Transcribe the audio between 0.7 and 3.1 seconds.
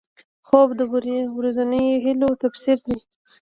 د ورځنیو هیلو تفسیر دی